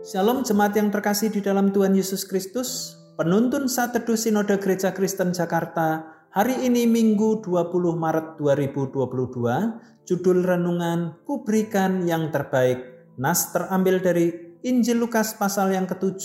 Shalom 0.00 0.40
jemaat 0.40 0.72
yang 0.80 0.88
terkasih 0.88 1.28
di 1.28 1.44
dalam 1.44 1.76
Tuhan 1.76 1.92
Yesus 1.92 2.24
Kristus. 2.24 2.96
Penuntun 3.20 3.68
saat 3.68 3.92
teduh 3.92 4.16
Sinode 4.16 4.56
Gereja 4.56 4.96
Kristen 4.96 5.36
Jakarta 5.36 6.08
hari 6.32 6.56
ini 6.64 6.88
Minggu 6.88 7.44
20 7.44 8.00
Maret 8.00 8.40
2022. 8.40 8.96
Judul 10.08 10.38
renungan 10.40 11.20
Kuberikan 11.28 12.08
yang 12.08 12.32
terbaik. 12.32 12.80
Nas 13.20 13.52
terambil 13.52 14.00
dari 14.00 14.56
Injil 14.64 15.04
Lukas 15.04 15.36
pasal 15.36 15.76
yang 15.76 15.84
ke-7 15.84 16.24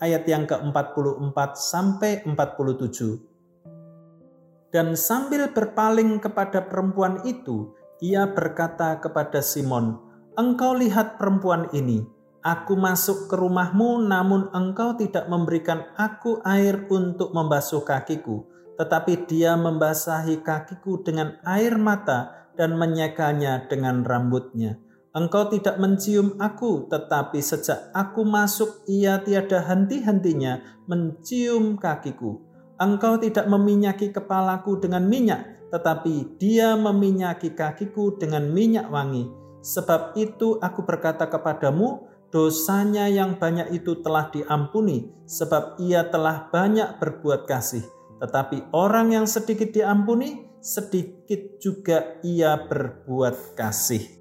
ayat 0.00 0.24
yang 0.24 0.48
ke-44 0.48 1.36
sampai 1.60 2.24
47. 2.24 4.72
Dan 4.72 4.96
sambil 4.96 5.52
berpaling 5.52 6.24
kepada 6.24 6.64
perempuan 6.64 7.20
itu, 7.28 7.76
ia 8.00 8.24
berkata 8.32 8.96
kepada 8.96 9.44
Simon, 9.44 10.00
"Engkau 10.40 10.72
lihat 10.72 11.20
perempuan 11.20 11.68
ini. 11.76 12.19
Aku 12.40 12.72
masuk 12.72 13.28
ke 13.28 13.36
rumahmu, 13.36 14.00
namun 14.08 14.48
engkau 14.56 14.96
tidak 14.96 15.28
memberikan 15.28 15.92
aku 16.00 16.40
air 16.40 16.88
untuk 16.88 17.36
membasuh 17.36 17.84
kakiku, 17.84 18.48
tetapi 18.80 19.28
dia 19.28 19.60
membasahi 19.60 20.40
kakiku 20.40 21.04
dengan 21.04 21.36
air 21.44 21.76
mata 21.76 22.48
dan 22.56 22.80
menyekanya 22.80 23.68
dengan 23.68 24.00
rambutnya." 24.00 24.80
Engkau 25.10 25.50
tidak 25.50 25.74
mencium 25.82 26.38
aku, 26.38 26.86
tetapi 26.86 27.42
sejak 27.42 27.90
aku 27.90 28.22
masuk, 28.22 28.86
ia 28.86 29.18
tiada 29.18 29.58
henti-hentinya 29.58 30.86
mencium 30.86 31.74
kakiku. 31.82 32.38
Engkau 32.78 33.18
tidak 33.18 33.50
meminyaki 33.50 34.14
kepalaku 34.14 34.78
dengan 34.78 35.10
minyak, 35.10 35.68
tetapi 35.74 36.38
dia 36.38 36.78
meminyaki 36.78 37.58
kakiku 37.58 38.16
dengan 38.22 38.54
minyak 38.54 38.86
wangi. 38.86 39.26
Sebab 39.60 40.14
itu 40.14 40.62
aku 40.62 40.86
berkata 40.86 41.26
kepadamu, 41.26 42.06
dosanya 42.30 43.10
yang 43.10 43.36
banyak 43.36 43.74
itu 43.74 43.98
telah 44.00 44.30
diampuni, 44.30 45.10
sebab 45.26 45.78
ia 45.82 46.06
telah 46.08 46.50
banyak 46.50 46.98
berbuat 47.02 47.46
kasih. 47.46 47.82
Tetapi 48.22 48.70
orang 48.74 49.14
yang 49.14 49.26
sedikit 49.26 49.74
diampuni, 49.74 50.46
sedikit 50.62 51.58
juga 51.58 52.18
ia 52.22 52.56
berbuat 52.56 53.58
kasih. 53.58 54.20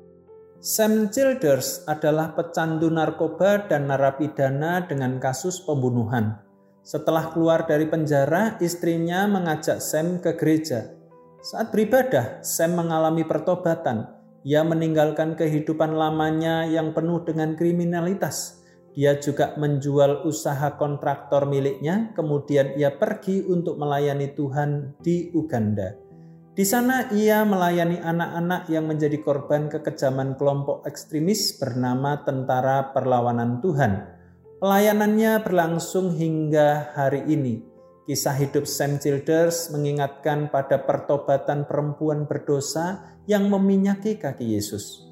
Sam 0.60 1.08
Childers 1.08 1.88
adalah 1.88 2.36
pecandu 2.36 2.92
narkoba 2.92 3.72
dan 3.72 3.88
narapidana 3.88 4.84
dengan 4.84 5.16
kasus 5.16 5.64
pembunuhan. 5.64 6.36
Setelah 6.84 7.32
keluar 7.32 7.64
dari 7.64 7.88
penjara, 7.88 8.60
istrinya 8.60 9.24
mengajak 9.30 9.80
Sam 9.80 10.20
ke 10.20 10.36
gereja. 10.36 10.92
Saat 11.40 11.72
beribadah, 11.72 12.44
Sam 12.44 12.76
mengalami 12.76 13.24
pertobatan. 13.24 14.19
Ia 14.48 14.64
meninggalkan 14.64 15.36
kehidupan 15.36 16.00
lamanya 16.00 16.64
yang 16.64 16.96
penuh 16.96 17.24
dengan 17.28 17.60
kriminalitas. 17.60 18.64
Dia 18.96 19.20
juga 19.20 19.54
menjual 19.60 20.24
usaha 20.26 20.76
kontraktor 20.80 21.46
miliknya, 21.46 22.16
kemudian 22.16 22.74
ia 22.80 22.96
pergi 22.96 23.44
untuk 23.46 23.76
melayani 23.76 24.32
Tuhan 24.34 25.00
di 25.04 25.30
Uganda. 25.36 25.94
Di 26.60 26.68
sana 26.68 27.08
ia 27.16 27.48
melayani 27.48 28.04
anak-anak 28.04 28.68
yang 28.68 28.90
menjadi 28.90 29.22
korban 29.24 29.72
kekejaman 29.72 30.36
kelompok 30.36 30.84
ekstremis 30.84 31.56
bernama 31.56 32.20
Tentara 32.28 32.92
Perlawanan 32.92 33.64
Tuhan. 33.64 34.04
Pelayanannya 34.60 35.40
berlangsung 35.40 36.20
hingga 36.20 36.92
hari 36.92 37.24
ini. 37.32 37.69
Kisah 38.10 38.42
hidup 38.42 38.66
Sam 38.66 38.98
Childers 38.98 39.70
mengingatkan 39.70 40.50
pada 40.50 40.82
pertobatan 40.82 41.70
perempuan 41.70 42.26
berdosa 42.26 43.06
yang 43.30 43.54
meminyaki 43.54 44.18
kaki 44.18 44.58
Yesus. 44.58 45.06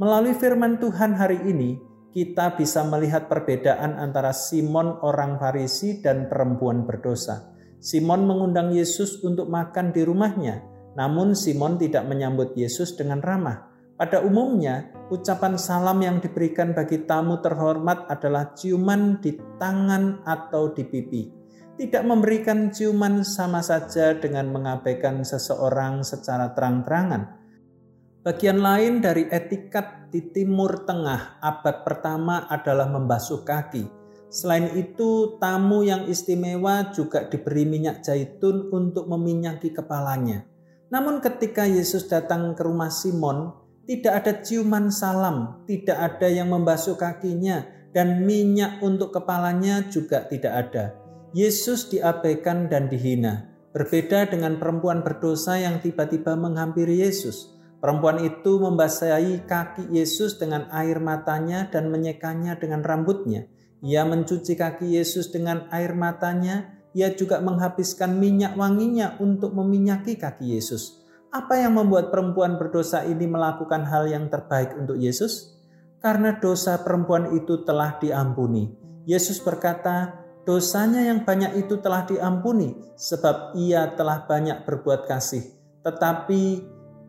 Melalui 0.00 0.32
firman 0.32 0.80
Tuhan 0.80 1.12
hari 1.12 1.44
ini, 1.44 1.76
kita 2.08 2.56
bisa 2.56 2.88
melihat 2.88 3.28
perbedaan 3.28 4.00
antara 4.00 4.32
Simon 4.32 4.96
orang 5.04 5.36
Farisi 5.36 6.00
dan 6.00 6.32
perempuan 6.32 6.88
berdosa. 6.88 7.52
Simon 7.84 8.24
mengundang 8.24 8.72
Yesus 8.72 9.20
untuk 9.20 9.52
makan 9.52 9.92
di 9.92 10.08
rumahnya, 10.08 10.64
namun 10.96 11.36
Simon 11.36 11.76
tidak 11.76 12.08
menyambut 12.08 12.56
Yesus 12.56 12.96
dengan 12.96 13.20
ramah. 13.20 13.68
Pada 14.00 14.24
umumnya, 14.24 14.88
ucapan 15.12 15.60
salam 15.60 16.00
yang 16.00 16.16
diberikan 16.16 16.72
bagi 16.72 17.04
tamu 17.04 17.44
terhormat 17.44 18.08
adalah 18.08 18.56
ciuman 18.56 19.20
di 19.20 19.36
tangan 19.60 20.24
atau 20.24 20.72
di 20.72 20.88
pipi. 20.88 21.37
Tidak 21.78 22.02
memberikan 22.02 22.74
ciuman 22.74 23.22
sama 23.22 23.62
saja 23.62 24.10
dengan 24.18 24.50
mengabaikan 24.50 25.22
seseorang 25.22 26.02
secara 26.02 26.50
terang-terangan. 26.50 27.38
Bagian 28.26 28.58
lain 28.58 28.98
dari 28.98 29.30
etikat 29.30 30.10
di 30.10 30.26
Timur 30.34 30.82
Tengah 30.82 31.38
abad 31.38 31.86
pertama 31.86 32.50
adalah 32.50 32.90
membasuh 32.90 33.46
kaki. 33.46 33.86
Selain 34.26 34.74
itu, 34.74 35.38
tamu 35.38 35.86
yang 35.86 36.10
istimewa 36.10 36.90
juga 36.90 37.30
diberi 37.30 37.62
minyak 37.62 38.02
zaitun 38.02 38.74
untuk 38.74 39.06
meminyaki 39.06 39.70
kepalanya. 39.70 40.50
Namun 40.90 41.22
ketika 41.22 41.62
Yesus 41.62 42.10
datang 42.10 42.58
ke 42.58 42.66
rumah 42.66 42.90
Simon, 42.90 43.54
tidak 43.86 44.26
ada 44.26 44.32
ciuman 44.42 44.90
salam, 44.90 45.62
tidak 45.70 45.94
ada 45.94 46.26
yang 46.26 46.50
membasuh 46.50 46.98
kakinya, 46.98 47.64
dan 47.94 48.26
minyak 48.26 48.82
untuk 48.82 49.14
kepalanya 49.14 49.86
juga 49.88 50.26
tidak 50.26 50.54
ada. 50.68 51.07
Yesus 51.36 51.92
diabaikan 51.92 52.72
dan 52.72 52.88
dihina. 52.88 53.52
Berbeda 53.76 54.32
dengan 54.32 54.56
perempuan 54.56 55.04
berdosa 55.04 55.60
yang 55.60 55.84
tiba-tiba 55.84 56.32
menghampiri 56.32 57.04
Yesus. 57.04 57.52
Perempuan 57.78 58.24
itu 58.24 58.58
membasahi 58.58 59.44
kaki 59.44 59.92
Yesus 59.92 60.40
dengan 60.40 60.66
air 60.72 60.98
matanya 60.98 61.68
dan 61.68 61.92
menyekanya 61.92 62.56
dengan 62.56 62.80
rambutnya. 62.80 63.44
Ia 63.84 64.02
mencuci 64.08 64.58
kaki 64.58 64.98
Yesus 64.98 65.30
dengan 65.30 65.68
air 65.70 65.94
matanya. 65.94 66.80
Ia 66.96 67.14
juga 67.14 67.38
menghabiskan 67.44 68.16
minyak 68.16 68.56
wanginya 68.56 69.20
untuk 69.20 69.54
meminyaki 69.54 70.18
kaki 70.18 70.58
Yesus. 70.58 71.04
Apa 71.28 71.60
yang 71.60 71.76
membuat 71.76 72.08
perempuan 72.08 72.56
berdosa 72.56 73.04
ini 73.04 73.28
melakukan 73.28 73.84
hal 73.84 74.08
yang 74.08 74.32
terbaik 74.32 74.74
untuk 74.80 74.96
Yesus? 74.96 75.60
Karena 76.00 76.40
dosa 76.40 76.80
perempuan 76.80 77.36
itu 77.36 77.62
telah 77.68 78.00
diampuni. 78.00 78.72
Yesus 79.04 79.38
berkata, 79.44 80.17
"Dosanya 80.48 81.04
yang 81.04 81.28
banyak 81.28 81.60
itu 81.60 81.76
telah 81.84 82.08
diampuni, 82.08 82.72
sebab 82.96 83.52
ia 83.60 83.92
telah 83.92 84.24
banyak 84.24 84.64
berbuat 84.64 85.04
kasih." 85.04 85.44
Tetapi 85.84 86.42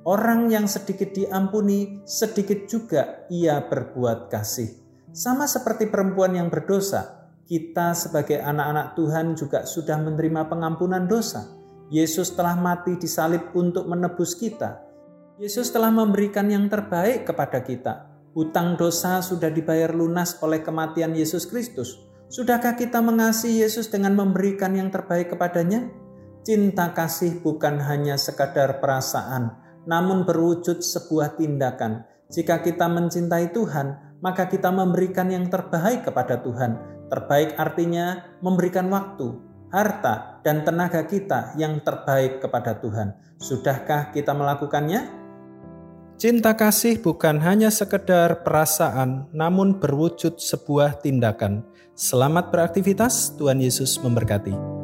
orang 0.04 0.52
yang 0.52 0.68
sedikit 0.68 1.16
diampuni, 1.16 2.04
sedikit 2.04 2.68
juga 2.68 3.24
ia 3.32 3.64
berbuat 3.64 4.28
kasih. 4.28 4.76
Sama 5.16 5.48
seperti 5.48 5.88
perempuan 5.88 6.36
yang 6.36 6.52
berdosa, 6.52 7.32
kita 7.48 7.96
sebagai 7.96 8.44
anak-anak 8.44 9.00
Tuhan 9.00 9.40
juga 9.40 9.64
sudah 9.64 9.96
menerima 9.96 10.52
pengampunan 10.52 11.08
dosa 11.08 11.60
Yesus 11.90 12.38
telah 12.38 12.54
mati 12.54 13.02
di 13.02 13.10
salib 13.10 13.50
untuk 13.58 13.90
menebus 13.90 14.38
kita. 14.38 14.78
Yesus 15.42 15.74
telah 15.74 15.90
memberikan 15.90 16.46
yang 16.46 16.70
terbaik 16.70 17.26
kepada 17.26 17.66
kita. 17.66 17.94
Hutang 18.38 18.78
dosa 18.78 19.26
sudah 19.26 19.50
dibayar 19.50 19.90
lunas 19.90 20.38
oleh 20.46 20.62
kematian 20.62 21.18
Yesus 21.18 21.50
Kristus. 21.50 21.98
Sudahkah 22.30 22.78
kita 22.78 23.02
mengasihi 23.02 23.66
Yesus 23.66 23.90
dengan 23.90 24.14
memberikan 24.14 24.78
yang 24.78 24.94
terbaik 24.94 25.34
kepadanya? 25.34 25.90
Cinta 26.46 26.94
kasih 26.94 27.42
bukan 27.42 27.82
hanya 27.82 28.22
sekadar 28.22 28.78
perasaan, 28.78 29.58
namun 29.90 30.30
berwujud 30.30 30.86
sebuah 30.86 31.42
tindakan. 31.42 32.06
Jika 32.30 32.62
kita 32.62 32.86
mencintai 32.86 33.50
Tuhan, 33.50 34.22
maka 34.22 34.46
kita 34.46 34.70
memberikan 34.70 35.34
yang 35.34 35.50
terbaik 35.50 36.06
kepada 36.06 36.38
Tuhan. 36.46 36.78
Terbaik 37.10 37.58
artinya 37.58 38.38
memberikan 38.46 38.94
waktu, 38.94 39.34
harta, 39.74 40.38
dan 40.46 40.62
tenaga 40.62 41.10
kita 41.10 41.58
yang 41.58 41.82
terbaik 41.82 42.46
kepada 42.46 42.78
Tuhan. 42.78 43.18
Sudahkah 43.42 44.14
kita 44.14 44.38
melakukannya? 44.38 45.19
Cinta 46.20 46.52
kasih 46.52 47.00
bukan 47.00 47.40
hanya 47.40 47.72
sekedar 47.72 48.44
perasaan, 48.44 49.32
namun 49.32 49.80
berwujud 49.80 50.36
sebuah 50.36 51.00
tindakan. 51.00 51.64
Selamat 51.96 52.52
beraktivitas, 52.52 53.40
Tuhan 53.40 53.64
Yesus 53.64 53.96
memberkati. 54.04 54.79